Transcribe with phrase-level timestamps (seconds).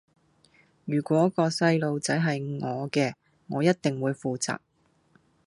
[0.85, 3.13] 如果個細路仔係我嘅，
[3.45, 4.57] 我一定會負責